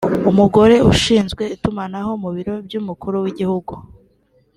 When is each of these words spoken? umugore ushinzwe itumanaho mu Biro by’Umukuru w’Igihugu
umugore 0.31 0.75
ushinzwe 0.91 1.43
itumanaho 1.55 2.11
mu 2.21 2.29
Biro 2.35 2.55
by’Umukuru 2.65 3.15
w’Igihugu 3.23 3.73